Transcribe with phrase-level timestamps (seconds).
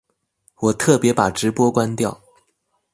[0.55, 2.19] 我特別把直播關掉